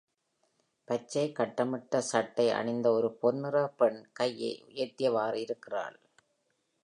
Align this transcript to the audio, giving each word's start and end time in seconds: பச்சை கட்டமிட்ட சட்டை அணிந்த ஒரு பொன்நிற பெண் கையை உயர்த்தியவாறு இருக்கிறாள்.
பச்சை 0.87 1.31
கட்டமிட்ட 1.31 1.99
சட்டை 2.01 2.49
அணிந்த 2.49 2.91
ஒரு 2.91 3.17
பொன்நிற 3.21 3.67
பெண் 3.77 4.07
கையை 4.11 4.63
உயர்த்தியவாறு 4.67 5.33
இருக்கிறாள். 5.33 5.97